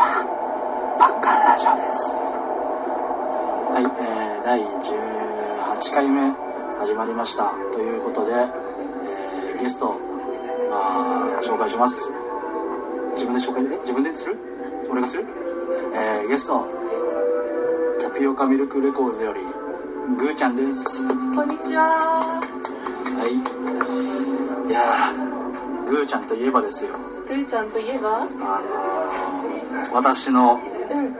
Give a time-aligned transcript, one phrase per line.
[0.00, 2.16] バッカンラジオです。
[3.68, 4.58] はい、えー、第
[5.92, 6.32] 18回目
[6.78, 7.52] 始まりました。
[7.74, 9.94] ということで、えー、ゲスト、
[10.70, 12.10] まあ、紹介します。
[13.12, 14.38] 自分で紹介え自分でする？
[14.90, 15.26] 俺がする？
[15.92, 16.66] えー、ゲスト
[18.00, 19.42] タピオカミルクレコーズより
[20.16, 20.96] ぐーちゃんです。
[21.34, 22.40] こんにちは。
[22.40, 23.34] はい。
[24.66, 26.92] いやーぐーちゃんといえばですよ。
[27.28, 28.22] ぐーちゃんといえば？
[28.22, 28.99] あのー、
[29.92, 31.16] 私のうん。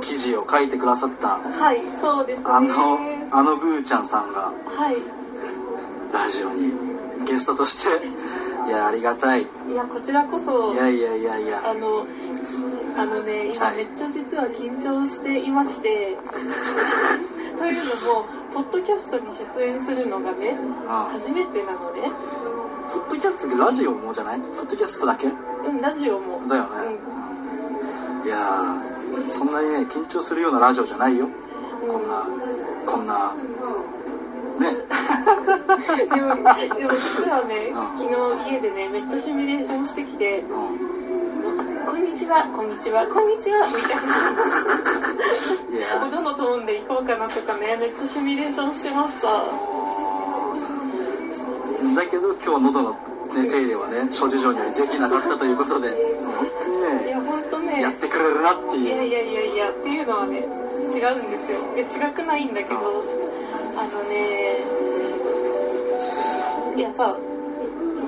[0.00, 2.44] 記事を書いてくださったはい、そうですね。
[2.48, 2.98] あの、
[3.30, 4.96] あのぐーちゃんさんがはい。
[6.12, 6.72] ラジオに
[7.26, 8.06] ゲストとして、
[8.66, 9.42] いや、ありがたい。
[9.42, 12.06] いいや、こちらこそ、やいやいやいや、あの、
[12.96, 16.16] あのね、今はいめっちゃ実は緊張していまして、
[17.58, 20.58] というのも、ポッドキャストに出演するのがね、
[20.88, 22.10] あ初めてなのね。
[22.92, 24.40] ポッドキャストでラジオもじゃない？
[24.40, 25.28] ポッドキャストだけ？
[25.28, 26.40] うん、ラジオも。
[26.48, 26.68] だよね。
[28.24, 31.28] いやー、そんなにね、緊張するようなラジオじゃないよ。
[31.80, 32.26] こんな、
[32.86, 33.32] こんな、
[34.60, 34.76] ね。
[36.14, 41.00] でも、でも実はね、うん昨日家でね、めっちゃシミュレーションしてきて、うん
[41.86, 43.96] こんにちは、こんにちは、こんにちは、みたい
[46.00, 46.10] な。
[46.10, 49.28] どのトーンで行こうかなとかね、めっちゃシミュレーションしてました。
[51.94, 52.96] だけど今日喉の、
[53.34, 58.86] ね、手入れはね、諸事情によりできなかったということで、本当にいや、ね、ほんとね、やってくれるなっていう。
[58.86, 61.58] いやいやいやいや、っていうのはね、違うんですよ。
[61.76, 63.04] いや、違くないんだけど、
[63.76, 64.58] あのね、
[66.76, 67.16] いやさ、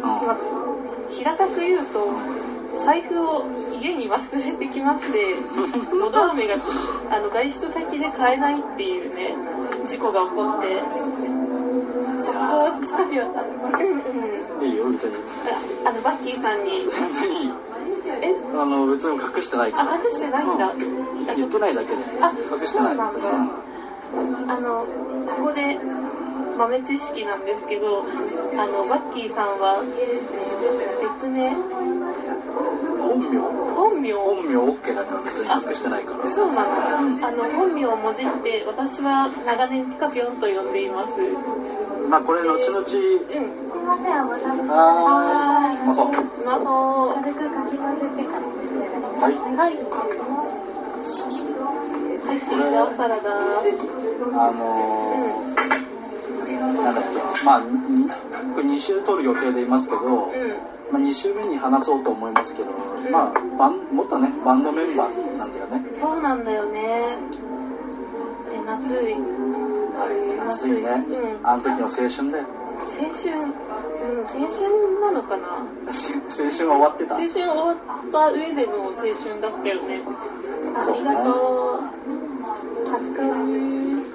[0.03, 0.41] まず、
[1.15, 2.09] 平たく言うと、
[2.85, 3.45] 財布を
[3.81, 5.37] 家に忘れてきまして、
[5.95, 6.57] のど飴が
[7.11, 9.35] あの外出先で買えないっていうね、
[9.87, 10.83] 事故が起こって、
[12.23, 14.71] そこをつかみは、あうんうん。
[14.71, 14.72] い
[15.09, 15.53] いよ、別に。
[15.85, 17.55] ああの、バッキーさんに、全然いいよ。
[18.23, 19.93] え、あの、別に隠してないから。
[19.93, 20.67] あ、隠してないんだ。
[20.67, 20.73] あ
[21.35, 22.03] 言ってないだけで。
[22.21, 22.95] あ、隠してない。
[22.95, 24.55] そうなんだ。
[24.55, 24.87] あの、
[25.27, 25.79] ここで
[26.59, 28.05] 豆知識なんですけど、
[28.57, 29.83] あの、バッキーさんは、
[31.01, 31.55] 別名、
[33.01, 33.41] 本名？
[33.75, 36.27] 本名、本名 OK だから別に隠してないから。
[36.31, 41.21] そうなの、あの、本名をもじって、私は長年つかぴょんと呼んでいます。
[41.21, 42.11] うん。
[42.11, 44.75] まあこれ後々、すみません、お待たせしました。
[44.75, 46.09] あー、まそう。
[46.09, 46.11] う
[46.45, 49.23] まそ軽くかき混ぜてから召し上がります。
[49.23, 49.35] はい。
[49.35, 49.37] う。
[49.57, 49.77] はい。
[52.23, 53.31] はい、シーザーサラダ。
[54.35, 57.61] あのー、なんだっけ、まあ、
[58.55, 60.73] これ2週撮る予定でいますけど、うん。
[60.93, 62.71] まあ、2週目に話そうと思いますけど、
[63.11, 65.83] まあ、バン、もっとね、バンドメンバーなんだよね。
[65.99, 67.17] そうなんだよね。
[68.51, 69.17] で、夏い。
[70.51, 71.05] 暑いね。
[71.09, 71.47] うん。
[71.47, 72.62] あの時の青春だよ。
[72.83, 74.61] 青春、うん、青春
[75.01, 75.49] なのかな？
[75.89, 75.93] 青
[76.51, 77.15] 春は終わってた。
[77.15, 77.77] 青春終わっ
[78.11, 80.03] た上での青春だったよね。
[80.75, 81.29] ありがと
[81.79, 81.83] う。
[82.99, 83.31] 助かる。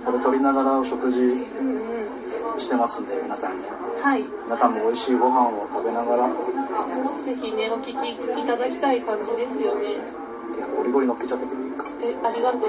[0.06, 2.60] これ撮りながらお食事うんうん。
[2.60, 3.64] してますんで、皆さんね。
[4.02, 4.24] はい。
[4.46, 6.28] 皆さんも美味しいご飯を食べながら、
[7.26, 10.00] ぜひね、お聞きいただきたい感じですよね。
[10.76, 11.86] ゴリゴリ乗っけちゃったけどいいか。
[12.02, 12.62] え、ありがとう。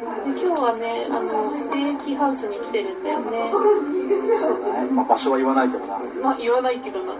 [0.00, 3.50] で今日はね、あの、ステーキハウスに来てるんだよね。
[3.50, 3.62] そう
[4.74, 4.90] だね。
[4.90, 5.98] まあ、場所は言わないけどな。
[6.22, 7.12] まあ、言わないけどな。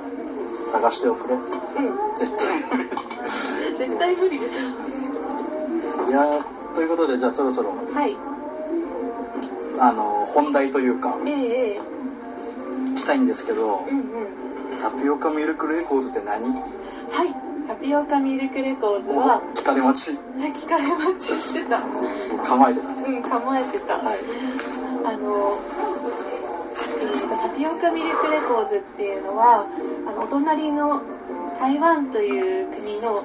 [0.73, 1.35] 探しておくれ。
[1.35, 1.43] うん。
[2.19, 2.89] 絶対無理。
[3.79, 7.75] 絶対無理でしいやー、ということで、じゃあそろそろ、ょ。
[7.95, 8.17] はい。
[9.79, 11.81] あの、本題というか、ええええ
[12.91, 14.07] 聞きたいんですけどう、んうん。
[14.83, 16.53] タピオカミルクレコーズって何？
[16.53, 17.50] はい。
[17.71, 21.79] タピオカミルクレコーズは、聞かれ待ち、聞かれ待ちしてた。
[22.43, 22.95] 構えてたね。
[23.07, 23.95] うん、構えてた。
[23.95, 24.19] はい。
[25.07, 25.55] あの、
[27.31, 29.65] タピオカミルクレコーズっていうのは、
[30.03, 31.01] あの、お隣の
[31.61, 33.23] 台湾という国の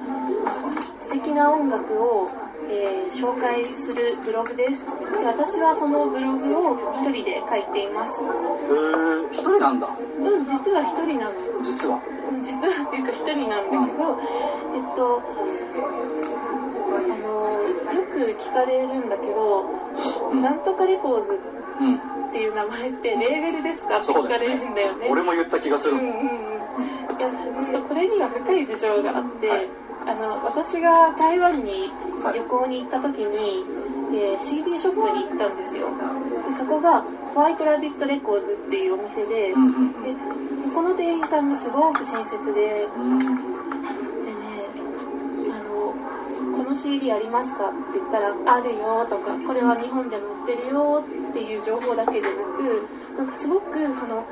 [1.00, 2.30] 素敵な音楽を、
[2.70, 4.86] えー紹介するブログです。
[4.86, 4.92] で
[5.24, 8.12] 私はそのブログを一人で書いています。
[8.20, 9.88] えー、一人なんだ。
[9.88, 11.62] うん、実は一人なのよ。
[11.64, 12.15] 実は。
[12.52, 14.18] うん実はっていうか一人なんだけど、
[14.74, 15.22] えっと、
[16.96, 17.62] あの、
[17.94, 19.64] よく聞かれるんだけど、
[20.40, 21.40] なんとかレコーズ
[21.80, 21.96] うん。
[21.96, 23.20] っていう名前ってレー
[23.52, 23.98] ベルですか？
[23.98, 25.08] って聞かれよるんだよね。
[25.10, 25.94] 俺も言った気がする。
[25.94, 26.16] うんうんうん。
[26.16, 26.18] い
[27.20, 27.30] や、
[27.64, 29.68] ちょっとこれには深い事情があって、
[30.06, 31.90] あの、私が台湾に
[32.34, 33.64] 旅行に行った時に、
[34.10, 35.88] で CD ショップに行ったんですよ。
[36.48, 37.02] でそこが
[37.34, 39.54] ホワイトラビットレコーズっていうお店で、で
[40.62, 43.18] そこの店員さんがすごく親切で、うん。
[43.18, 43.34] でね、
[45.52, 45.92] あの、
[46.56, 52.88] この CD ありますかって言ったら、あるよとか、これは日本でも売ってるよっていう情報だけでなく、
[53.18, 54.24] なんかすごくその、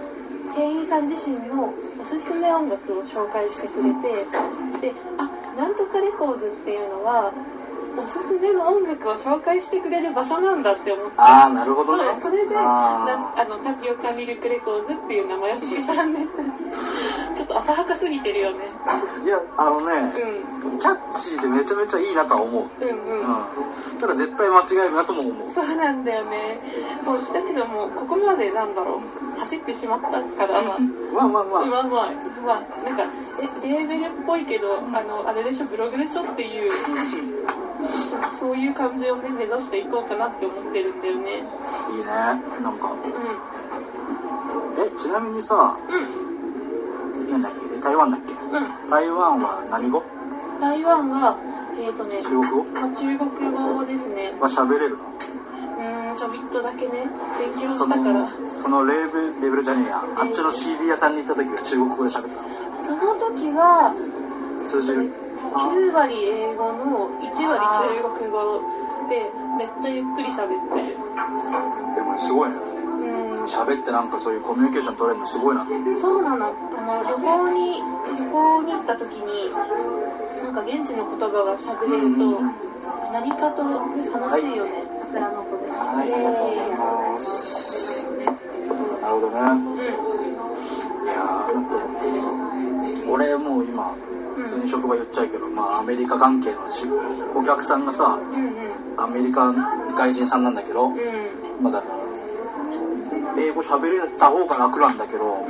[0.55, 5.27] 店員さん自身のおすすめ音楽を紹介してくれてであ
[5.57, 7.33] なんとかレコーズっていうのは
[7.97, 11.15] おすすめの音楽を紹介してくれる場所なんだって思って。
[11.19, 12.21] ああなるほどね。
[12.21, 16.27] それであなんあのタピオカミルクレコーズっていう名前を付けたんです
[17.67, 18.59] 浅はかすぎてるよね。
[19.23, 20.13] ーいやあのね、
[20.77, 25.51] うキャッチーでめちゃめちゃいいなとは思う、んうんうん、うん、ただ絶対間違えるなとも思う。
[25.51, 26.59] そうなんだよね。
[27.05, 29.39] もうだけどもうここまでなんだろう。
[29.39, 31.65] 走ってしまったからまあまあまあ。
[31.65, 32.13] まあ、まあまあ、
[32.47, 33.03] まあ、なんか、
[33.63, 36.23] え、レーベルっぽいけど、あの、あれでしょ、ブログでしょ？
[36.23, 36.71] っていう、
[38.39, 41.31] そういう感じをね、目指していこうかなって思ってるんだよね。
[41.91, 42.05] いいね。
[42.07, 42.93] なんか。
[42.93, 42.97] う
[44.79, 45.59] えちなみにさん、
[45.93, 46.34] うん、
[47.31, 48.33] なんだっけ台湾だっけ？
[48.33, 48.91] うん。
[48.91, 50.03] 台湾は何語？
[50.61, 51.37] 台湾は、
[51.79, 52.65] えっ、ー、とね、中国語？
[52.65, 54.33] まあ、中国語ですね。
[54.41, 55.05] は喋れるの？
[55.05, 57.05] うーん、ちょびっとだけね、
[57.39, 58.13] 勉強そしたから。
[58.13, 58.29] の
[58.63, 59.99] そのレーベルレーベルじゃねえや。
[59.99, 62.55] あっちの CD 屋さんに行った時は中国語で喋ったの？
[62.79, 63.95] その時は、
[64.69, 65.13] 通じる。
[65.55, 68.63] 9割英語の1割中国語
[69.11, 70.97] で、めっちゃゆっくり喋ってる。
[71.95, 72.57] でもすごいね。
[72.57, 72.74] うん、
[73.47, 75.67] 喋ってなんかそういうコミュニケーション取れるのすごいな
[76.01, 76.47] そうなの。
[76.47, 77.83] あの、旅行に、
[78.19, 79.53] 旅行に行った時に、
[80.43, 82.41] なんか現地の言葉が喋れると、
[83.13, 84.85] 何かと楽しいよね。
[85.13, 85.73] 桜の子です。
[85.73, 87.25] はいありがとうございます
[89.01, 89.85] なるほどねうん。
[91.05, 91.63] いやーだっ
[93.05, 93.95] て俺もう今
[94.37, 96.83] 普通に職場言っちゃうけど、まあアメリカ関係のし
[97.35, 99.01] お客さんがさうんうん。
[99.01, 99.53] アメリカ
[99.97, 100.97] 外人さんなんだけど、うん。
[101.63, 101.83] まあだ
[103.37, 105.47] 英語喋れた方が楽なんだけど、もう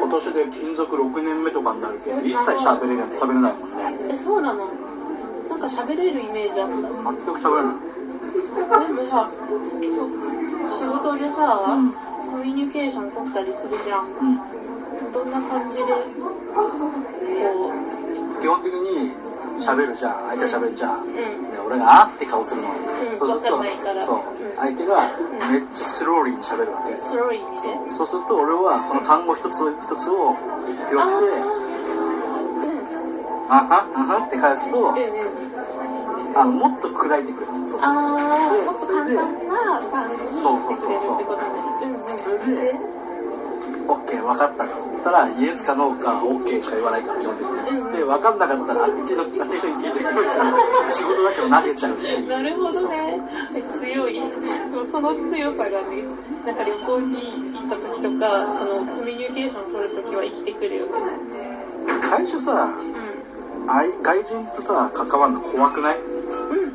[0.00, 4.14] 今年で勤続6年目とかになるけど一切喋れない喋れないもんね。
[4.14, 4.66] え、そうなの？
[5.48, 6.74] なんか喋れるイメージあった。
[6.74, 7.74] 全く喋れない。
[8.60, 9.30] でもさ、
[10.78, 11.38] 仕事でさ、
[11.68, 11.92] うん。
[12.30, 14.06] コミュニケーション取ったりするじゃん。
[14.06, 14.38] うん。
[15.12, 15.88] どんな感じで、こ
[18.40, 19.12] 基本的に
[19.60, 21.14] 喋るじゃん相手が喋るじゃん、う、うん。
[21.50, 22.72] で俺が「あ」って顔するの、ん。
[23.18, 23.62] そうすると
[24.04, 24.18] そう。
[24.40, 24.56] うん。
[24.56, 25.02] 相手が
[25.50, 27.92] めっちゃスローリーに喋るわけ、スローリー。
[27.92, 28.06] そう。
[28.06, 29.54] すると俺はその単語一つ
[29.84, 30.36] 一つを
[30.90, 31.44] 拾あってー、
[32.64, 32.80] うん。
[33.48, 34.94] 「あはあは」って返すと。
[36.32, 37.52] あのもっと砕いてくれる
[37.82, 40.08] あー、もっと簡単な単
[40.44, 41.48] 語にしてくれるってことね。
[42.22, 42.99] それで
[43.90, 53.20] オッケー分かったって言ったらイエスかノーかオッケーしか言わないから基本的に、うんで分かんなかったらあっちのあっちの人に聞いてくるから仕事だけど投げちゃうなるほどね。
[53.54, 54.20] え強い。
[54.90, 56.04] その強さがね、
[56.46, 60.90] なんか旅行に行った時とか、そのコミュニケーション取る時は生きてくるよね。
[62.08, 65.98] 最初さうあい外人とさ関わるの怖くない？
[65.98, 66.00] ん。
[66.00, 66.06] う
[66.66, 66.72] ん。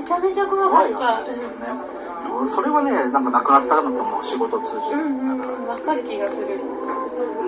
[0.00, 1.24] めちゃめちゃ怖かった。
[2.34, 5.53] 俺それはねなんかなくなったなと思う仕事を通じて、うんうん。
[5.74, 6.46] わかる気がする。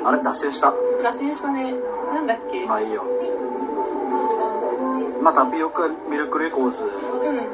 [0.05, 1.75] あれ脱線した脱線したね。
[2.15, 2.67] なんだっけ？
[2.67, 3.03] まあいいよ
[5.23, 6.83] まあタピオカミルクレコーズ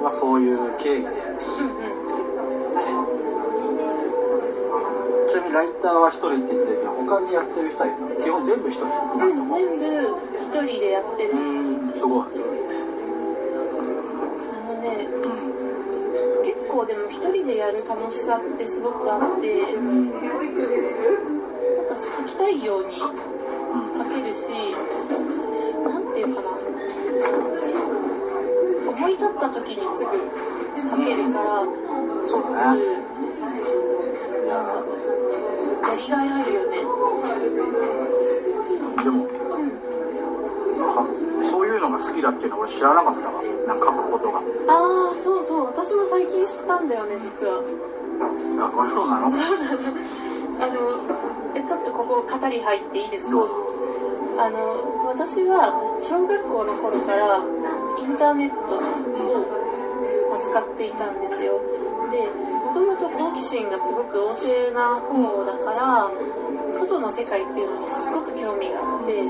[0.03, 1.13] はそういう経緯でうん。
[5.31, 7.89] ちなみにライターは一人って言ってるけど他にやってる人は
[8.23, 9.57] 基本全部一人うん、全部
[10.41, 11.31] 一人でやってる。
[11.33, 12.29] うーんすごい
[16.83, 20.19] 構でも一人でやる楽しさってすごくあって、なんか
[21.95, 23.07] 書きたいように書
[24.05, 24.51] けるし、
[25.85, 26.49] なんていうかな。
[28.91, 30.11] 思い立った時にすぐ
[30.91, 31.63] 書けるから、
[32.27, 32.85] そうだねい
[34.49, 34.55] や
[35.89, 36.72] やりがいあるよね。
[41.83, 45.67] のが好きだっていうのは俺知らなかったわなんか書くことがああ、そうそう。
[45.67, 47.61] 私も最近知ったんだよね、実は。
[48.23, 48.31] あ
[48.95, 49.27] そうなの？
[49.27, 50.79] あの、
[51.57, 53.31] え、ちょっとここ語り入っていいですか？
[54.39, 57.43] あの、私は小学校の頃から
[57.99, 58.81] インターネットを
[60.31, 61.61] まあ使っていたんですよ。
[62.15, 66.09] で、もともと好奇心がすごく旺盛な方だから、
[66.79, 69.27] 外の世界っていうのにすごく興味があって、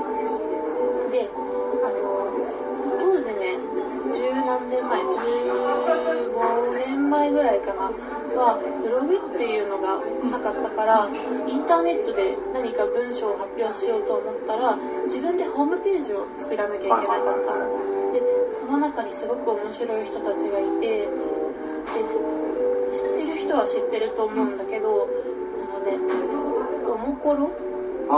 [4.73, 7.93] 年前、15年前ぐらいかな、
[8.33, 10.01] は、ブログっていうのが
[10.33, 11.05] なかったから、
[11.45, 14.73] インターネットで何か文章を発表しようと思ったら、
[15.05, 17.69] 自分でホームページを作らなきゃいけなかったの。
[18.09, 18.21] で、
[18.57, 21.05] その中にすごく面白い人たちがいて、で、
[22.97, 26.01] 知ってる人は知ってると思うんだけど、あのね、
[26.89, 27.51] おもころ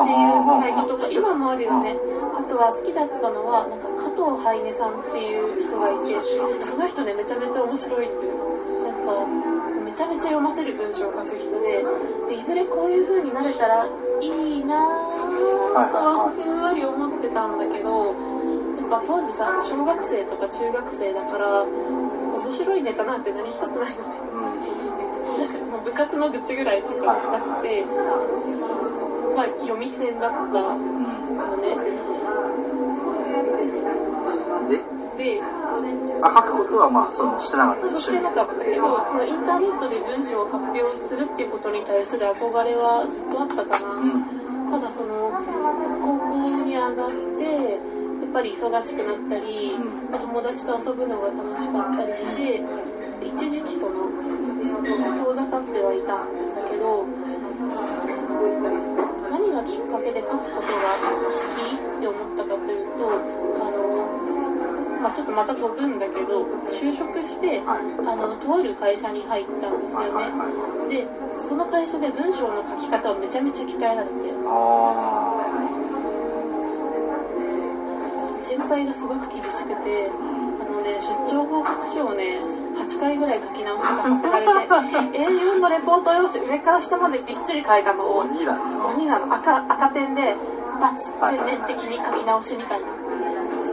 [0.04, 1.96] いうサイトとか、今もあるよね。
[2.36, 6.20] あとは好きだったのは、なんか加藤ハイネさんっていう人がいて、
[6.66, 8.36] その人ね、めちゃめちゃ面白いっていう。
[8.84, 11.86] なんか、めっちゃめちゃ読ませる文章を書く人で
[12.28, 13.86] でいずれこういう風になれたら
[14.20, 24.26] いいなぁとはふんわり思ってたんだけどやっぱ当時さ小学生とか中学生だから面白いネタなんて何一つないのね
[25.38, 27.86] なんかもう部活の愚痴ぐらいしかなくて、
[29.36, 30.38] まあ読み線だった。
[30.56, 31.76] のね。
[34.70, 34.80] で
[35.16, 35.42] で
[36.22, 37.98] あ書くことはまあそのしてなかった。
[37.98, 44.46] してなかったけど、そのインターネットで文章を発表するっていうことに対する憧れはずっとあったかな。
[44.72, 45.32] ただその、
[46.02, 47.80] 高校に上がって、
[48.26, 49.78] やっぱり忙しくなったり、
[50.12, 52.60] 友達と遊ぶのが楽しかったりして、
[53.24, 54.10] 一時期その、
[54.84, 57.06] 遠ざかってはいたんだけど、
[59.66, 63.86] きっかけで書くことが好きって思ったかというと、あの、
[65.02, 67.86] まあ、ちょっとまた飛ぶんだけど、就職して、はい。
[68.06, 70.30] あの、とある会社に入ったんですよね。
[70.90, 74.14] で、その会社で文章の書き方をめちゃめちゃ鍛えられて、
[74.48, 75.36] あ
[78.38, 84.74] 先輩がすごく厳しくて、あのね、出張報告書をね、8回ぐらい書き直しがさせられて、
[85.18, 88.62] A4 のレポート用紙上から下までびっちり書いたのあを、鬼だね
[88.96, 89.34] 何なの。
[89.36, 90.36] 赤赤ペンで
[90.80, 92.88] バツ全面的に書き直しみたいな。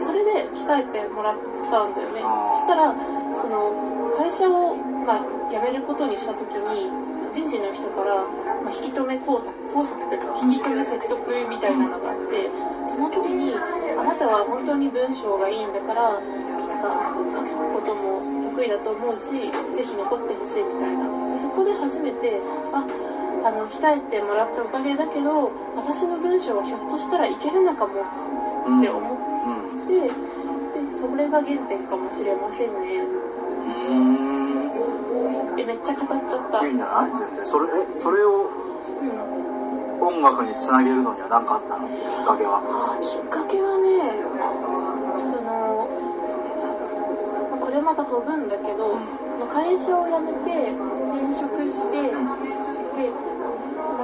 [0.01, 1.37] それで鍛えてもらっ
[1.69, 2.21] たんだよね。
[2.21, 2.93] そしたら
[3.41, 6.89] その会社を、まあ、辞めることにした時に
[7.33, 8.15] 人事の人から、
[8.61, 11.17] まあ、引き止め工作工作というか引き止め説得
[11.49, 12.49] みたいなのがあって
[12.87, 13.53] その時に
[13.97, 16.21] あなたは本当に文章がいいんだから
[16.83, 18.19] 書くことも
[18.51, 19.31] 得意だと思うし
[19.75, 21.07] ぜひ残ってほしいみたいな。
[21.33, 22.39] でそこで初めて
[22.73, 22.85] あ
[23.43, 27.93] あの鍛えてもらったおかげだけど私の文章はひょっとしたらいけるのかも
[28.67, 29.51] うんって思っう
[29.83, 29.87] ん。
[29.87, 30.11] て、で
[30.95, 33.03] それが原点かもしれませんね。
[33.67, 35.59] うん。
[35.59, 37.11] えめっちゃ語っちゃった、いいんじゃない
[37.45, 38.47] それえそれを
[39.03, 41.87] うん、音楽につなげるのには何かあったの？
[41.87, 42.63] きっかけは。
[42.63, 43.99] あきっかけはね
[47.73, 52.37] れまた飛ぶんだけど、まあ会社を辞めて転職してでま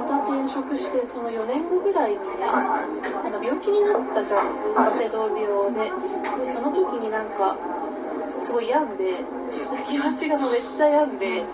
[0.06, 3.26] た転職してその4年後ぐらいにねはいはい。
[3.26, 4.46] あの病気になったじゃん。
[4.74, 5.90] はいバセドウ病で。
[6.44, 7.56] でその時になんか
[8.42, 9.14] すごい病んで
[9.86, 11.44] 気持ちがめっちゃ病んでで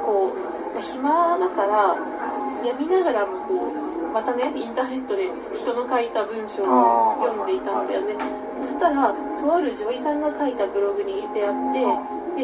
[0.00, 1.96] こうまあ暇だから
[2.64, 3.81] 病みながらもこう
[4.12, 8.14] またねインターネットで人の書いた文章を読んでいたんだよね。
[8.54, 11.80] そしたらとある女医さんが書いたブログに出会って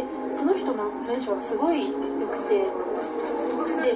[0.00, 0.04] で
[0.36, 1.92] その人の文章がすごい良
[2.28, 2.64] くてで、
[3.90, 3.92] え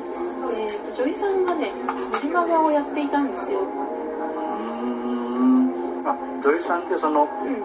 [0.68, 1.70] ーと女医さんがね
[2.12, 3.60] メルマガをやっていたんですよ。
[3.60, 3.66] うん。
[6.06, 6.14] あ
[6.44, 7.56] 女優さんってそのうん。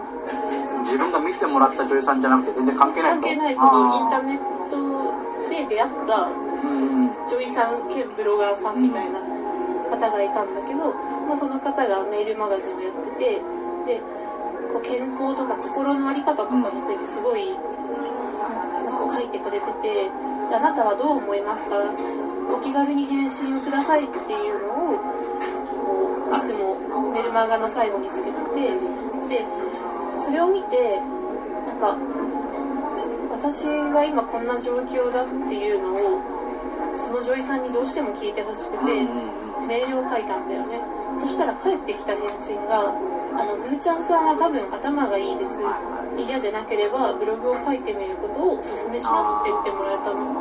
[0.84, 4.38] 自分が見てもらった女優さんじゃなくて全然関係ない関係ないそあのインターネッ
[4.70, 4.78] ト
[5.50, 6.30] で出会ったう
[6.66, 7.10] ん。
[7.28, 9.18] 女医さん兼ブロガーさんみたいな
[9.98, 10.94] 方がいたんだけど、
[11.26, 13.42] まあ、その方がメールマガジンをやってて
[13.98, 14.00] で
[14.72, 20.10] こう健康とか心の在り方とかについてすごいなんか書いてくれてて
[20.54, 21.76] あなたはどう思いますか？
[22.48, 28.72] お気軽に返信をくださいっていうのをこういつもメルマガの最後につけてて
[29.28, 29.44] で
[30.24, 30.96] それを見て
[31.68, 31.96] なんか
[33.32, 36.20] 私が今こんな状況だっていうのを
[37.08, 38.92] その女医さんにどうしても聞いてほしくて、
[39.64, 40.76] メールを書いたんだよね。
[41.16, 42.92] そしたら返ってきた返信が
[43.32, 45.56] 「あのぐーちゃんさんは多分頭がいいです。
[46.18, 50.36] 嫌でなければブログを書いてみることをお勧めします」って言ってもらえたの。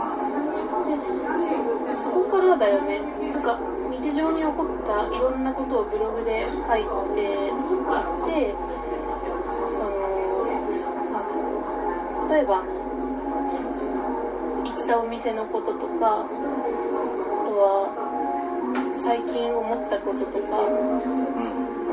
[1.87, 2.99] でそこからだよね。
[3.31, 3.57] なんか
[3.89, 6.83] 日常に起こったいろんなことをブログで書い
[7.15, 7.55] ていっ
[8.27, 8.53] て
[9.47, 9.87] その
[11.15, 11.23] あ
[12.29, 12.61] 例えば
[14.87, 16.31] 行ったお店のこととかあ
[17.43, 17.91] とは
[18.95, 20.71] 最近思ったこととかあ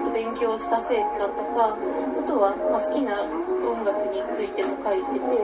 [0.07, 3.27] と勉強した成果とかあとは、まあ、好きな
[3.67, 5.35] 音楽についても書いてて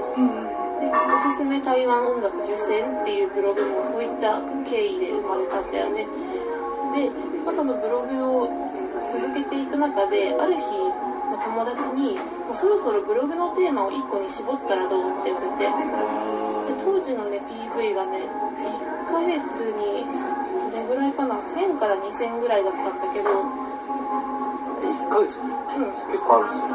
[0.79, 6.07] でおすすめ台湾音楽受選っていうブログもそういった経緯で生まれたんだよね。
[6.95, 7.11] で、
[7.45, 8.49] まあ、そのブログを
[9.13, 10.71] 続けていく中である日
[11.29, 12.15] まあ友達に
[12.47, 16.50] もうそろそろブログのテーマを1個に絞ったらどうって言われてで
[16.85, 19.37] 当時のね PV がね1ヶ月
[19.73, 20.05] に
[20.71, 23.31] どれぐらいかな？1000から2000ぐらいだったんだけど。
[24.81, 25.51] 1ヶ月に？
[25.51, 25.93] うん。
[26.11, 26.67] 結構あるんですよ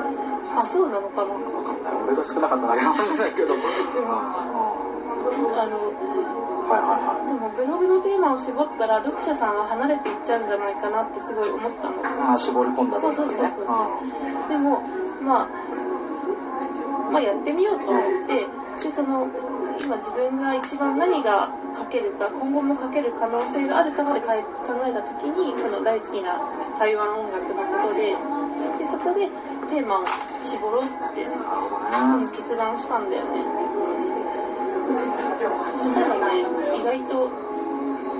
[0.55, 1.31] あそうなのかな？
[2.07, 3.53] 俺が少なかっただけかもしれないけど。
[3.53, 3.59] うん。
[3.59, 3.69] うん。
[5.59, 5.91] あの
[6.65, 7.29] はいはいはい。
[7.29, 12.01] でもブログのテーマを絞ったら読者さんは離れていっちゃうんじゃないかなってすごい思ったの。
[12.31, 13.65] ああ絞り込んだそうそうそうそう
[14.49, 14.81] でも
[15.21, 15.47] まあ
[17.11, 18.45] まあやってみようと思って
[18.89, 19.27] でその
[19.79, 26.39] 今自分が一番何が書けるか今後も書ける可能性があるかまで考えた時にその大好きな
[26.79, 28.15] 台湾音楽のことで
[28.79, 29.27] でそこで
[29.69, 30.05] テーマを
[30.45, 31.25] 絞ろうって、
[32.37, 33.43] 決断したんだよね。
[34.85, 36.45] そしたらね
[36.79, 37.29] 意外と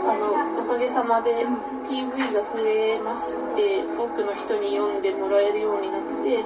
[0.06, 1.46] あのおかげさまで
[1.90, 6.42] PV が増えまして多くの人に読んでもらえるようになって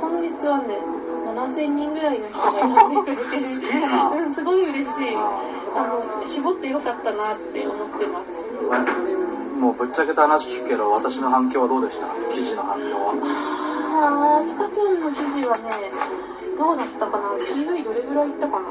[0.00, 0.78] 今月はね
[1.34, 5.16] 7000人ぐらいの人が読んでくれてるすげえなうんすごい嬉しい。
[5.16, 5.82] あ
[6.22, 8.30] の絞ってよかったなって思ってます。
[9.58, 12.06] もうぶっちゃけた話聞くけど、私の反響はどうでした？
[12.34, 13.14] 記事の反響は。
[13.94, 15.70] あースカピョンの記事はね
[16.58, 18.66] どうだったかな？PV どれぐらいいったかな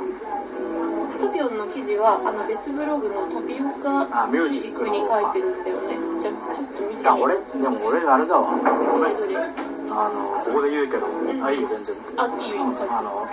[1.09, 4.91] スカピョンの記事はあの別ブログのタピオカあミュージックの。
[4.93, 5.97] に書いてるんだよね。
[6.21, 8.55] じゃあちょっと見てみあ、俺、でも俺あれだわ。
[8.55, 9.72] ごめん。
[9.89, 11.07] あの、ここで言うけど、
[11.45, 11.95] あ、いいよ、全然。
[12.17, 12.57] あいいよ
[12.89, 13.27] あの、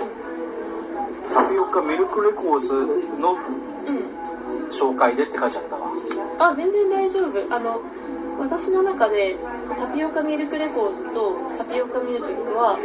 [1.35, 2.75] タピオカミルクレコーズ
[3.21, 3.41] のうん
[4.71, 5.87] 紹介でって書いちゃったわ。
[6.39, 7.81] あ全然大丈夫あの
[8.39, 9.37] 私の中で
[9.79, 12.79] タピオカミルクレコーズとタピオカミュージックは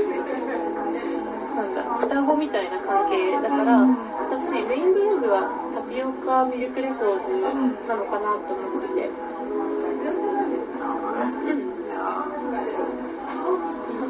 [1.55, 3.79] なんだ双子みたいな関係だから
[4.27, 7.31] 私メインブログはタピオカミルクレコーズ
[7.87, 9.09] なのかなと思ってて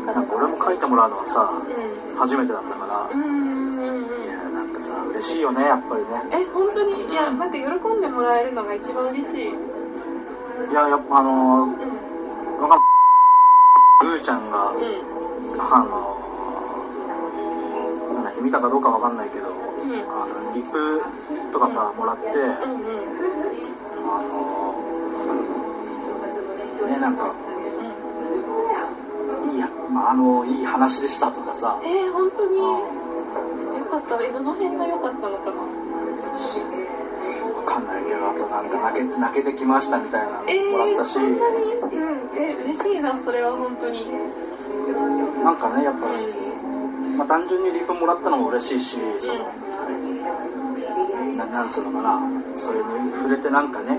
[0.05, 6.09] からなんか俺も書いてもらうのはさ、う初めてだったから、んうんいや、なんかさ、嬉しいよね、やっぱりね。
[6.31, 7.09] え本当に？
[7.11, 9.49] いやなんか喜んでもらえるのが一番嬉しい。
[9.49, 9.53] い
[10.73, 11.75] や、やっぱあのー、うん
[14.01, 14.83] ぐーちゃんが、んうん。
[15.59, 19.53] あのー、なんだ見たかどうかわかんないけど、うん。
[20.09, 21.01] あの、リプ
[21.51, 22.47] とかさ、もらって、うんうん。
[24.05, 27.33] あのー、ね、なんか、
[29.89, 32.57] まあ、あの、いい話でしたとかさ、えー、本当に。
[32.57, 32.63] うん。
[33.79, 34.21] よかった。
[34.23, 35.61] えどの辺が良かったのかな？
[37.55, 41.35] わかんないけど、あとなんか泣け、泣けてきましたみたいなのえー、もらったし、そんなに？
[41.35, 41.99] う
[42.35, 42.37] ん。
[42.37, 44.05] え嬉しいなそれは本当に。
[45.43, 47.17] なんかね、やっぱ、うん。
[47.17, 49.45] まあ、単純にリプもらったのも嬉しいし、その、
[51.35, 52.19] ななんつうのかな、
[52.57, 53.97] それに触れてなんかね、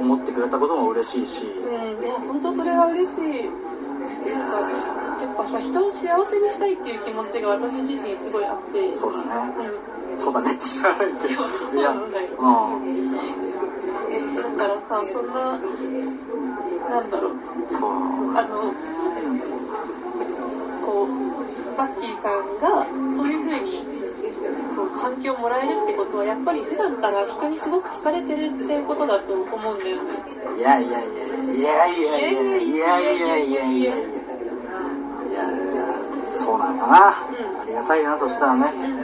[0.00, 0.04] うん。
[0.04, 2.04] 思ってくれたことも嬉しいし、うん。
[2.04, 3.22] いや本当それは嬉しい。
[3.22, 4.91] なんかや
[5.32, 9.26] っぱさ人を幸せにしたいっていう気持ちが私自身すごいあってーそうだね。
[9.58, 11.44] うんそうだねって知らないけど。
[11.48, 12.40] そうなんだよう
[12.84, 13.16] ん。
[14.36, 15.58] だからさそんな
[16.90, 17.32] なんだろう。
[18.36, 18.72] あの
[20.84, 22.84] こうバッキーさんが
[23.16, 23.80] そういう風に
[24.76, 30.12] こう反響をもらえるってことはやっぱり普段から人にすごく好かれてるっていうことだと思うんだよね
[30.58, 34.21] いやいやいやいやいやいやいやいやいやいやいやいやいや
[36.52, 38.72] そうなのかな、ありがたいなそしたらね。
[38.76, 39.02] うんうん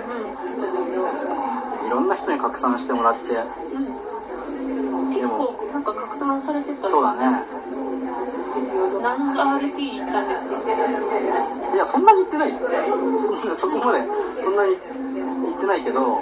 [1.89, 3.33] いろんな人に拡散してもらって。
[3.33, 3.39] う
[3.81, 5.09] ん。
[5.09, 5.83] 結構なん。
[5.83, 7.41] か拡散されてたそうだね
[9.01, 10.29] 何 RP 行ったん。
[10.29, 10.53] ですか
[11.75, 12.05] いやそん。
[12.05, 12.59] なに言ってないよ
[13.57, 14.03] そそこまで
[14.45, 14.57] そん。
[14.57, 14.77] なに
[15.47, 16.21] 言ってないけどう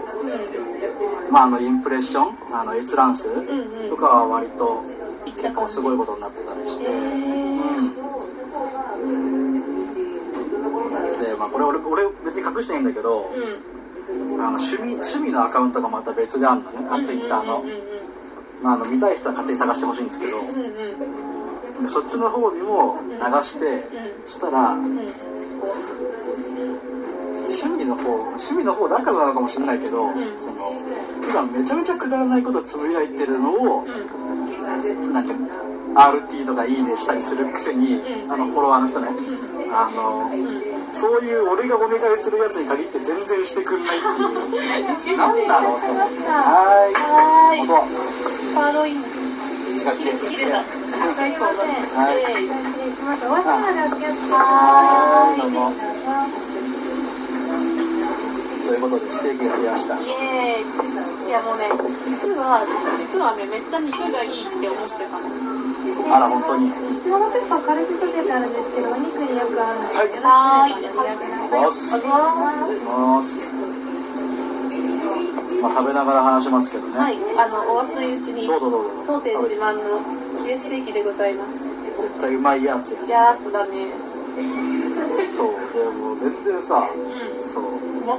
[1.32, 3.24] まああのインプレッションあの閲覧数
[3.90, 4.84] とかは割と
[5.36, 7.35] 結構すごいことになってたりしてへー
[11.46, 13.76] まあこれ俺俺別に隠してないんだけどうん。
[14.40, 17.64] あの趣味趣味のアカウントがまた別であるのね、あツイッターの。
[18.62, 21.26] まあ、あの見たい人は勝手に探してほしいんですけど、うんうんうん
[21.76, 23.84] でそっちの方にも流して、
[24.24, 24.96] そしたらうん
[27.46, 30.14] 趣味の方趣味の方だからなのかもしれないけど、ん。
[30.38, 30.72] その
[31.20, 35.12] 普段めちゃめちゃくだらないことつぶやいてるのを、うん。
[35.12, 35.34] なんか
[35.94, 38.32] RT とかいいねしたりするくせに、うん。
[38.32, 39.08] あのフォロワーの人ね、
[39.70, 40.30] あの
[40.96, 45.16] そういう俺がお願いするやつに限って全然してくんないっていう。
[45.18, 46.24] なんだろうと思って。
[46.26, 46.94] はーい。
[46.94, 47.78] はーいそう
[48.54, 50.58] サーロイン切れ切れた。
[50.58, 50.70] ます。
[53.28, 55.40] お足までお気をつけくだはーい。
[55.42, 55.70] どうも。
[55.70, 56.28] さい。
[58.66, 59.94] ということでステーキが来ました。
[59.96, 61.28] イエーイ。
[61.28, 61.68] いやもうね
[62.08, 62.64] 実は
[62.98, 65.18] 実はねめっちゃ肉がいいって思ってた
[66.08, 66.16] の。
[66.16, 66.72] あら本当に
[67.06, 70.10] シナモンペッパー軽く溶けてあるんですけど、お肉によく合うんでい。
[70.82, 71.86] よろしくお願いします。
[71.86, 72.02] ます
[72.82, 73.46] ます
[75.62, 77.14] まあ食べながら話しますけどね、はい。
[77.38, 78.90] あのお熱いうちにどうぞどうぞ。
[79.06, 80.02] 当店自慢の
[80.42, 81.62] ヒレステーキでございます。
[81.62, 83.30] 絶対うまいやつや。
[83.30, 83.86] やつだね。
[85.30, 85.54] そう。
[85.78, 86.92] でもう全然さう
[87.54, 87.62] そう
[88.04, 88.18] も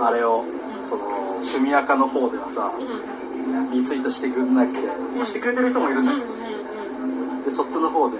[0.00, 0.42] あれを
[0.88, 1.04] その
[1.44, 3.70] 趣味垢の方ではさうん。
[3.70, 4.78] リツイートしてくれなくて、
[5.14, 6.38] まあしてくれてる人もいるんだうんけうん。
[6.40, 6.43] ど
[7.44, 8.18] でそっちの方で。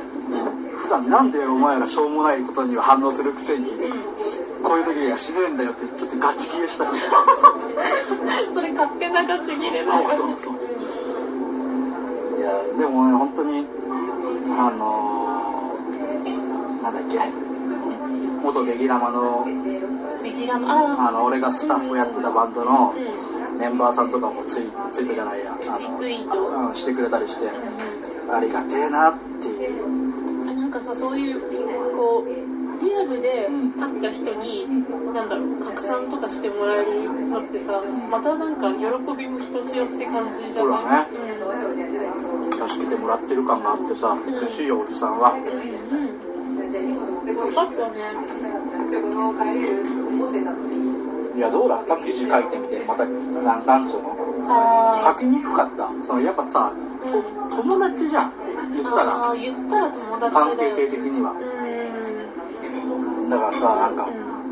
[0.84, 3.66] 普段なんでお前らしょうもないことには反応するくせに
[4.62, 6.84] こういう時には死ねえんだよってちょっとガチ切れした。
[8.52, 10.10] それ勝手なガチ切れだよ。
[10.10, 10.54] そうそうそう。
[12.38, 13.66] いやでもね本当に
[14.58, 17.18] あのー、なんだっけ。
[18.42, 19.46] 元ベギラマの
[20.50, 23.34] ああの俺がスタッフやってたバンドのうん。
[23.58, 25.56] メンバーさんとかもツイツイートじゃないや。
[25.70, 25.88] あリ
[26.26, 27.46] のうん、してくれたりして
[28.36, 29.84] ありがてえなっていう。
[30.50, 31.40] あなんかさそういう
[31.96, 32.28] こう
[32.84, 34.66] リアルで会った人に、
[35.14, 38.82] なんだろう拡散とかしてもらえるのってさまたなんか喜
[39.16, 41.08] びもひとしおって感じじゃない？
[41.08, 45.32] そうだね助けてもらってる感があってさ嬉しいよおじさんは。
[45.32, 45.48] うんうん。
[47.56, 47.98] あとね
[51.36, 51.76] いやどうだ？
[51.76, 54.14] った記事書いてみてまたなんなんつうの？
[54.46, 55.88] あ書きにくかった？
[56.06, 58.32] そのやっぱさと友達じゃん。
[58.72, 61.32] 言ったあらー言ったら友達関係性的には。
[61.32, 64.08] うだからさなんか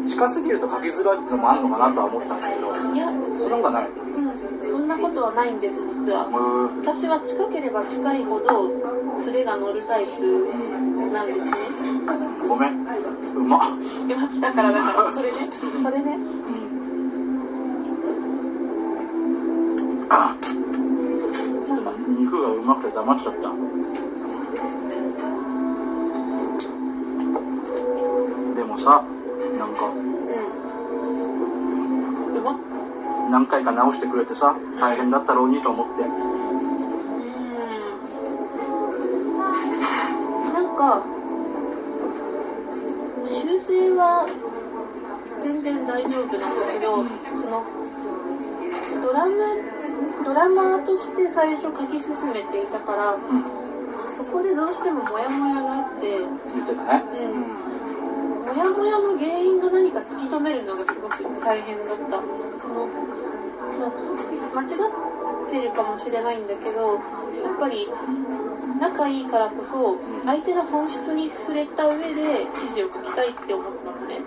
[0.06, 3.06] 近すぎると書きづらいってのもあるのかなとは思ったんだけどんいや
[3.38, 3.88] その方がない。
[3.88, 6.26] うんそんなことはないんです実は。
[6.82, 8.68] 私は近ければ近いほど
[9.24, 10.22] 筆が乗るタイプ
[11.12, 11.52] なんですね。
[12.48, 12.72] ごめん。
[13.36, 13.60] うまっ。
[14.40, 15.38] だからだからそれね。
[15.50, 16.18] それね。
[20.10, 20.36] あ
[22.32, 23.40] 肉がうまくて黙っちゃった。
[28.56, 29.04] でもさ
[29.58, 29.98] なんかうん。
[32.38, 32.54] うまっ
[33.30, 36.04] 何回か直してくれてさ大変だったろうにと思って。
[36.04, 36.10] うん。
[40.54, 41.04] なんか
[43.28, 44.26] 修正は
[45.42, 47.02] 全然大丈夫なんだけど、そ
[47.50, 47.62] の
[49.02, 49.32] ドラマ
[50.24, 53.72] ドラマーとして最初書き進めていたから、うん
[54.16, 57.40] そこでどうしてもモヤモヤがあって、言ってたねうん、
[58.44, 62.02] モヤモヤの原因が何か突き止めるのがすごく大変だった。
[62.60, 62.86] その
[63.78, 67.88] ま間違ってるかもしれないんだけど、やっぱり
[68.80, 74.18] 仲いいからこそ、相手の本質に触れた上で記事を書きたいって思ったのね。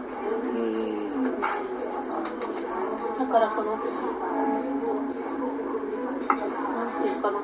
[0.56, 1.42] うん
[3.18, 3.80] だからその、
[7.06, 7.38] ていうかな、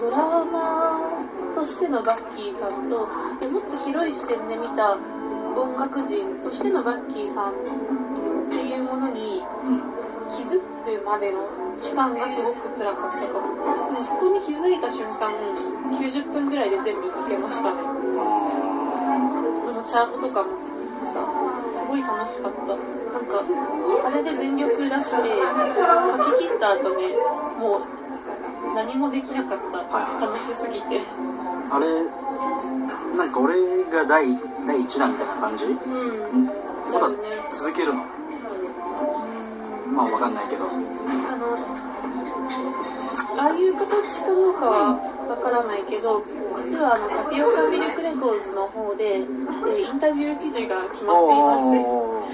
[0.00, 0.98] ドラマ
[1.54, 4.96] としてのバッキーさんと、もっと広い視点で見た
[5.54, 7.54] 音楽人としてのバッキーさんっ
[8.50, 9.42] ていうものに
[10.32, 11.38] 気づくまでの
[11.82, 13.92] 期間がすごく辛かったかも。
[13.92, 15.28] でもそこに気づいた瞬間、
[16.00, 17.80] 90分ぐらいで全部書けましたね。
[17.84, 17.92] あ
[19.68, 20.48] のチャートとかも
[21.06, 21.20] さ、
[21.72, 22.58] すごい楽しかった。
[22.64, 23.44] なんか、
[24.06, 25.28] あれで全力出して、書
[26.38, 27.14] き切った後ね、
[27.60, 28.03] もう
[28.74, 29.78] 何もできなかった。
[29.78, 31.00] はいはい楽しすぎて。
[31.70, 31.86] あれ
[33.16, 33.56] なんか俺
[33.90, 34.26] が第
[34.66, 35.64] 第一弾みたいな感じ？
[35.64, 36.46] うん。
[36.92, 37.08] まだ。
[37.50, 38.02] 続けるの？
[38.02, 38.04] う
[39.90, 40.66] んまあわかんないけどあ
[41.36, 41.54] の、
[43.40, 46.20] ああいう形かどうかはわからないけど、
[46.66, 49.24] 実はあのタピオカミルクレコーズの方で、えー
[49.78, 51.62] インタビュー記事が決まっています。
[51.62, 52.26] お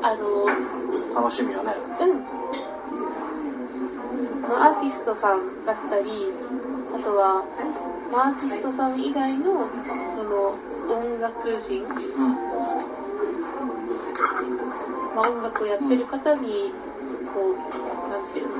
[0.00, 2.24] あの、ー楽しみよねうん。
[4.48, 6.32] あのアーティストさんだったり、
[6.96, 7.44] あとは、
[8.10, 9.68] まあアーティストさん以外の、
[10.16, 10.56] その、
[10.88, 11.92] 音楽人、うん。
[15.14, 16.72] まあ、音楽をやってる方に、
[17.28, 17.56] こう、
[18.08, 18.56] なんていうの、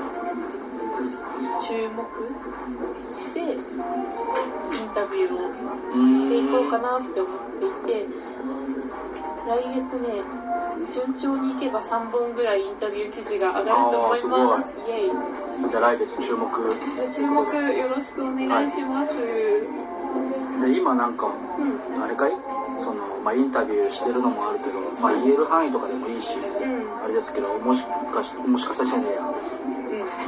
[1.65, 2.05] 注目
[3.17, 3.57] して、イン
[4.93, 5.49] タビューを
[6.13, 8.05] していこうかなって思っていて、
[9.49, 10.21] 来月ね、
[10.93, 14.77] 順調にいけば3本ぐらいインタビュー記事が上がると思います。
[14.77, 15.69] イェイ。
[15.71, 16.45] じゃあ来月注目
[17.15, 17.41] 注目
[17.73, 19.17] よろしくお願いします。
[20.61, 21.25] で今なんか
[21.57, 22.03] うん。
[22.03, 22.31] あれかい？
[22.77, 27.03] その、まあ、インタビューしてるのもあるけど、まあ、言える範囲とかでもいいし、うん。
[27.03, 29.33] あれですけどもしかしもしかしたらじゃねえやうん。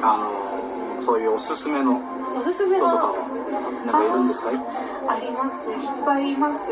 [0.04, 2.02] あのそういうおすすめの
[2.36, 4.56] おすすめ人とかははなんかいるんですかい？
[4.56, 5.70] あります。
[5.70, 6.66] いっぱいいます。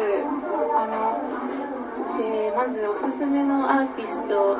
[0.74, 1.22] あの、
[2.20, 4.58] えー、まずおすすめのアーティスト、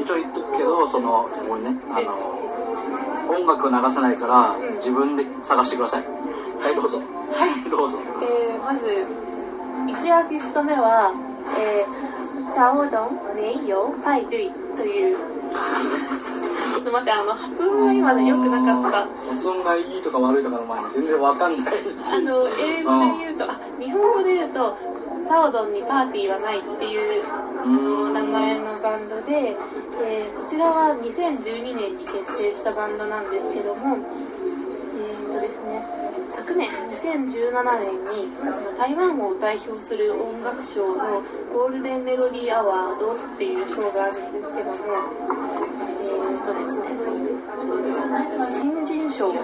[0.00, 1.76] 一応言っとくけどそのここにね。
[1.90, 2.36] あの
[3.28, 4.76] 音楽を流さないからうん。
[4.76, 6.04] 自分で探してください。
[6.60, 6.98] はいどうぞ。
[6.98, 7.62] はい。
[7.70, 7.98] どうぞ。
[8.22, 8.86] えー、まず、
[10.06, 11.12] 1アーティスト目は、
[11.58, 19.06] えー、サオドン、メイヨ、パイドゥイという、ちょっと待って、あの、発音が今ね、良くなかった。
[19.34, 21.74] 発音がいいとか悪いとかの前に全然わかんない。
[22.10, 24.76] あの、英語で言うと、あ、日本語で言うと、
[25.28, 27.22] サオドンにパーティーはないっていう
[28.12, 29.56] 名前のバンドで、
[30.02, 35.82] えーこちらは2012年に結成したバンドなんですけども、えーとですね、
[36.30, 37.50] 昨年2017
[37.82, 38.30] 年に
[38.78, 41.20] 台湾を代表する音楽賞の
[41.52, 44.76] ゴールデンメロディーアワードっていう賞があるんですけども、
[45.98, 46.94] えー、とですね、
[48.62, 49.38] 新人賞と、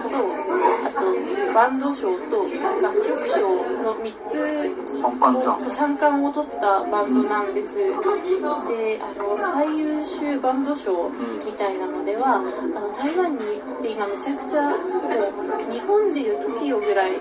[0.92, 2.48] とバンド賞と
[2.80, 3.40] 楽曲賞
[3.82, 7.76] の3つ三冠を取ったバンドなんです。
[7.76, 11.10] で、あの、最優秀バンド賞
[11.44, 13.38] みたいなのでは、あの、台湾に
[13.82, 17.12] で今めちゃくちゃ、もう、日本でいう TOKIO ぐらい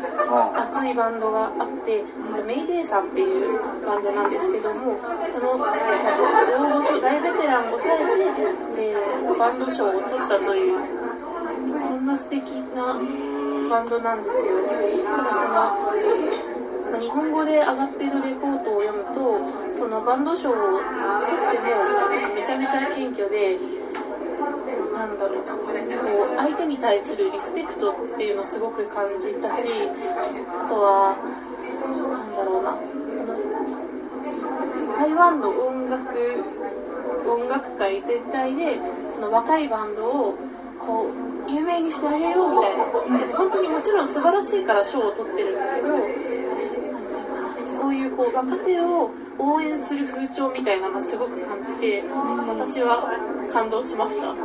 [0.56, 2.04] 熱いバンドがあって、
[2.46, 4.98] メイデーさんっていうバンドなんですけども、
[5.34, 5.68] その、大
[6.78, 7.98] 御所、大ベテランを抑え
[8.76, 8.96] て、で、
[9.38, 10.78] バンド賞を取ったという、
[11.82, 12.44] そんな素敵
[12.76, 13.00] な
[13.72, 14.44] バンドなんですよ。
[14.68, 19.40] ただその、日本語で上がっているレポートを読むと、
[19.80, 20.84] そのバンド賞を取
[21.56, 21.72] って
[22.28, 23.58] もめちゃめちゃ謙虚で、
[24.92, 25.56] なんだろう、こ
[26.36, 32.76] う相手に対するリスペクトっていうのをすごく感じたし、あとは、なんだろうな、
[35.00, 36.44] 台湾の音楽、
[37.26, 38.82] 音楽界全体で、
[39.16, 40.36] その若いバンドを、
[40.78, 42.86] こう、有名にしてあげようみたいな。
[43.38, 45.88] 本当にもちろん素晴らしいから賞を取ってるんだけど、
[47.72, 53.12] そういうこう若手を応援する風潮みたいなのをすごく感じて、私は
[53.52, 54.30] 感動しました。
[54.30, 54.36] あー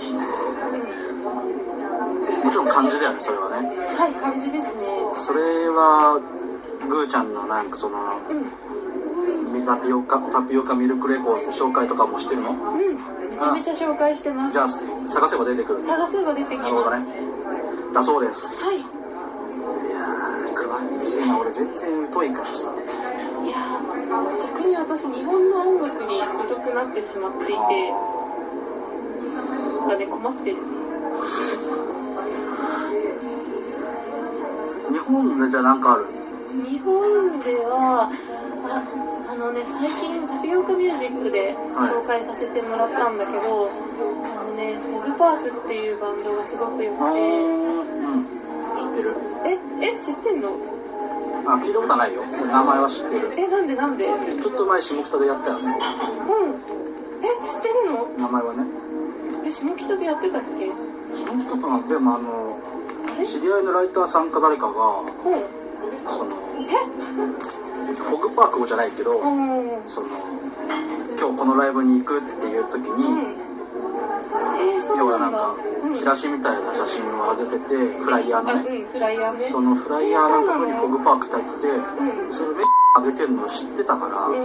[0.00, 0.20] いいね
[2.44, 4.70] もちろん漢字だよねそれはねはい、感じですね。
[5.14, 6.18] それは
[6.88, 8.00] グーちゃんのなんかそのう
[8.34, 8.50] ん、
[9.70, 12.50] タピオカタピオカミルクレコーズ紹介とかもしてるの？
[12.50, 12.98] うん、め
[13.38, 14.52] ちゃめちゃ紹介してます。
[14.52, 14.58] じ。
[14.58, 14.68] ゃあ
[15.08, 15.86] 探せば出てくる。
[15.86, 16.66] 探せば出てきます。
[16.66, 17.06] なるほどね。
[17.94, 18.66] だそうです。
[18.66, 18.78] はい。
[18.78, 21.38] いやー詳しいな。
[21.38, 22.52] 俺全然疎いからさ。
[23.46, 27.60] いやー逆に私日本の音楽に疎くなってしまっていて、な
[29.86, 30.56] んかね、困ってる。
[34.90, 36.06] 日本でじゃあなんかある？
[36.68, 38.10] 日本では、
[39.50, 48.24] のね、最近タピオカミュージックで紹介させてもらったんだけど、あのね、フォグパークっていうバンドがすごく良くて、うん。
[48.78, 49.16] 知ってる。
[49.44, 50.50] え、え、知ってんの？
[51.46, 52.22] あ聞いたことはないよ。
[52.22, 53.32] 名前は知ってる。
[53.36, 54.06] え、なんでなんで？
[54.06, 54.42] うん。
[54.42, 55.78] ちょっと前下北でやったよね。
[57.22, 58.06] え、知ってるの？
[58.18, 58.64] 名前はね。
[59.46, 60.70] え、下北でやってたっけ？
[61.26, 61.88] 下北かな。
[61.88, 62.56] でもあの
[63.26, 65.59] 知り合いのライターさんか誰かがうん。
[66.04, 66.68] そのえ？
[67.94, 69.24] フォグパークじゃないけどうん。
[69.88, 70.06] その
[71.18, 73.30] 今日このライブに行くっていう時うん。
[73.30, 73.36] に
[74.96, 75.54] 要はなんんか。
[75.54, 78.86] うんチラシみたいな写真を上げててフライヤーのね。
[79.50, 82.32] そのフライヤーのところにフォグパークって入っててうん。
[82.32, 82.62] それメ
[82.96, 84.38] 上げてるのを知ってたからうん。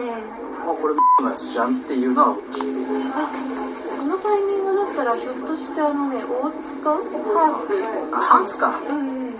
[0.65, 2.65] あこれのやつじゃんっていうのは聞いてる
[3.13, 3.30] あ、
[3.96, 7.84] そのタイミングだったらひょっとしてあのね、大塚ハーツ？
[8.15, 9.36] あハンツかうんうん。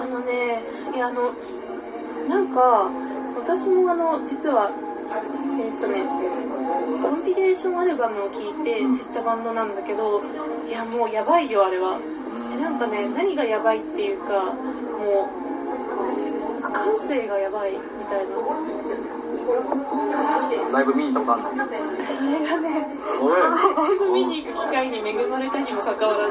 [0.00, 0.62] あのね、
[1.02, 1.32] あの、
[2.28, 2.88] なんか、
[3.36, 4.70] 私もあの、実は、
[5.60, 6.02] えーっとね、
[7.02, 10.22] コンピレーションアルバムを聴いて知ったバンドなんだけど、
[10.68, 11.98] いやもうやばいよあれは。
[12.56, 17.78] えなんかね、何がやばいっていうか、もう、感性がやばいみ
[18.08, 18.34] たいな。
[20.72, 21.64] ライブ見に行ったことあんの？
[21.66, 26.26] それがね、ライブ見に行く機会に恵まれたにもかかわら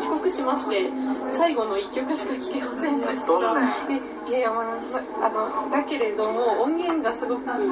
[0.00, 0.90] ず、遅刻しまして、
[1.36, 3.16] 最後の一曲しか聴けませんでした。
[3.26, 3.54] そんな
[3.88, 3.94] で
[4.28, 7.66] いやいや、まあ、あの、だけれども、音源がすごく良くて、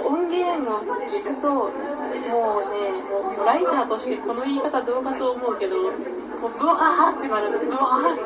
[0.00, 1.72] 音源を聞くと、もうね、
[3.10, 5.92] もうライターとしてこの言い方どうかと思うけど、もう
[6.58, 8.20] ブワーってなるんです、ブワーって。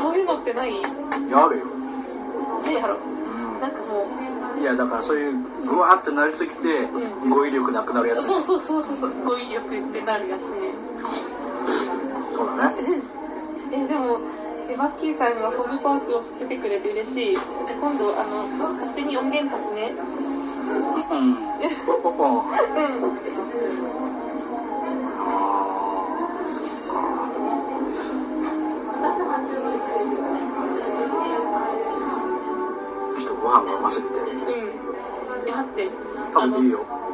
[0.00, 0.70] そういうのってない？
[0.70, 0.74] い
[1.30, 1.66] やあるよ
[2.64, 2.96] せやろ。
[2.96, 2.98] う
[3.56, 4.06] んなんかも
[4.58, 5.32] う、いやだからそういう
[5.66, 10.67] グワーってなりすぎてうん語彙力なくなるやつそうそうそうそうそう、語彙力ってなるやつね。
[12.58, 12.74] そうだね
[13.72, 14.18] え、でも、
[14.68, 17.36] えバッキーさんがフォグパークを知っててくれて嬉しい。
[17.80, 19.92] 今度、あの、勝手に音源貸すね。
[21.10, 21.38] うんうん。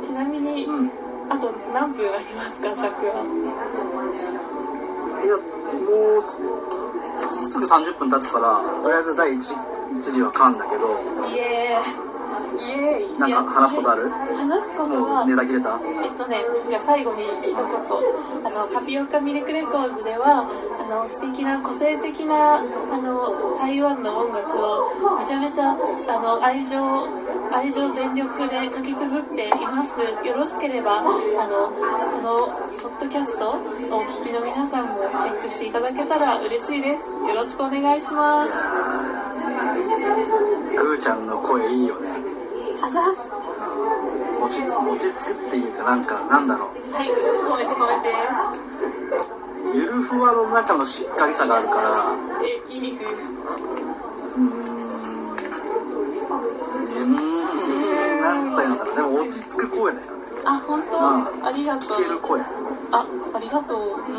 [0.02, 0.90] ちなみに、うん
[1.30, 3.24] あと何分ありますか、尺は。
[5.24, 6.42] いやもうす
[7.52, 10.84] すぐ30分経つからとりあえず第 1, 一次は噛んだけど
[11.34, 12.00] イエー
[13.16, 13.18] イ。
[13.18, 14.10] なんか話すことある？
[14.10, 15.78] 話すこともはう、ネタ切れた？
[16.02, 17.56] えっとね、じゃあ最後に一言。
[17.56, 20.44] あの、タピオカミルクレコーズでは、
[20.84, 22.62] ああの素敵な個性的なあ
[22.98, 25.74] の台湾の音楽をめちゃめちゃあ
[26.20, 26.76] の愛情
[27.50, 30.00] 愛情全力で書き綴っています。
[30.26, 32.48] よろしければあのこの
[32.82, 37.04] ポッドキャストをお聞きの皆さんもチェックしていただけたら嬉しいです。
[37.28, 38.52] よろしくお願いします。
[40.76, 42.08] ぐーちゃんの声いいよね。
[42.82, 43.22] あざっす。
[44.42, 46.92] 落ち落ち着くっていうかなんかなんだろう。
[46.92, 47.08] はい。
[47.08, 49.33] 褒めて褒めて
[49.74, 52.14] ゆるふわの中のしっかりさがあるから。
[52.44, 55.34] えいい風うーん。
[55.34, 57.06] うーん
[58.22, 58.94] なんつったらいいのかな？
[58.94, 60.12] でも落ち着く声だよね。
[60.44, 61.46] あ本当、うん。
[61.46, 61.90] ありがとう。
[61.90, 62.40] 聞ける声。
[62.40, 62.44] あ
[63.34, 63.78] ありがとう。
[63.80, 64.14] うん。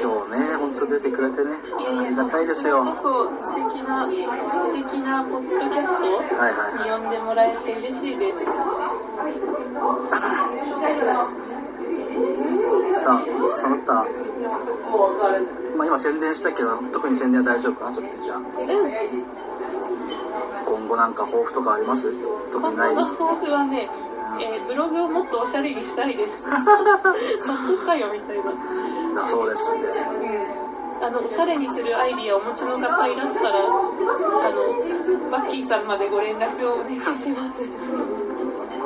[0.00, 1.50] 今日ね本当出てくれてね。
[1.98, 2.84] ありがたいですよ。
[2.84, 4.12] こそ素敵な素
[4.72, 6.02] 敵なポッドキャスト
[6.36, 6.88] はいはいはい。
[6.88, 8.44] に呼んでもらえて嬉しいです。
[8.44, 8.52] さ
[13.86, 15.28] あその他
[15.76, 18.34] まあ今宣伝したけど特に宣伝は大丈夫かなそれでじゃ。
[18.34, 18.44] あうん。
[20.64, 22.10] 今後なんか抱負とかあります？
[22.52, 22.94] 特今にない？
[22.94, 23.88] 後の抱負はね、
[24.40, 26.30] えーブログをもっとおしゃれにしたいです。
[27.46, 29.22] そこかよみたいな。
[29.22, 29.80] だそうですね。
[31.02, 33.68] あのおしゃれにするアイディアをお持ちの方いらしたらあの
[35.30, 37.60] バッキーさんまでご連絡をお願いします。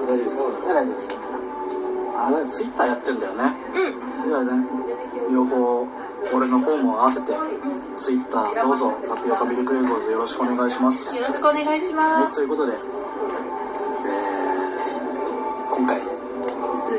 [0.08, 0.66] 大丈夫。
[0.66, 1.18] 大丈夫です
[2.16, 3.54] あれツイッターやってんだよね。
[4.24, 4.28] うん。
[4.28, 4.66] じゃあね
[5.30, 5.86] 両方
[6.34, 7.32] 俺の方も合わせて
[7.98, 11.16] ツイッターどうぞタピオカミルクレコーズよろしくお願いします。
[11.16, 12.40] よろしくお願いします。
[12.40, 14.38] はいということで、えー
[15.78, 16.00] 今回
[16.90, 16.98] 第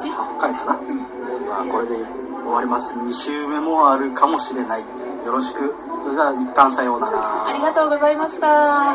[0.00, 0.80] 18回かな、ま
[1.60, 2.94] あ、これで終わります。
[2.94, 4.80] 2週目もあるかもしれない。
[4.80, 4.86] よ
[5.32, 5.74] ろしく。
[6.02, 7.46] それじゃあ一旦さようなら。
[7.46, 8.94] ありがとうございました